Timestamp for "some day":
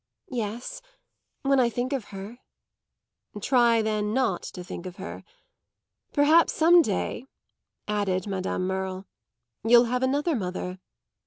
6.53-7.27